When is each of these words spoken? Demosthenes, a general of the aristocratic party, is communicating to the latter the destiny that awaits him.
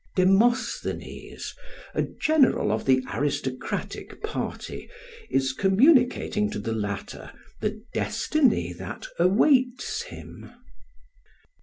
Demosthenes, 0.15 1.53
a 1.93 2.01
general 2.01 2.71
of 2.71 2.85
the 2.85 3.03
aristocratic 3.13 4.23
party, 4.23 4.89
is 5.29 5.53
communicating 5.53 6.49
to 6.49 6.57
the 6.57 6.73
latter 6.73 7.31
the 7.59 7.83
destiny 7.93 8.73
that 8.73 9.05
awaits 9.19 10.01
him. 10.01 10.51